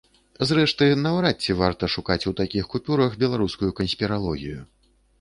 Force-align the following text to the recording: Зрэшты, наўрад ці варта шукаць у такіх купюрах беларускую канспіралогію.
Зрэшты, 0.51 0.87
наўрад 1.07 1.37
ці 1.45 1.57
варта 1.59 1.91
шукаць 1.97 2.19
у 2.33 2.35
такіх 2.41 2.73
купюрах 2.75 3.21
беларускую 3.23 3.71
канспіралогію. 3.83 4.61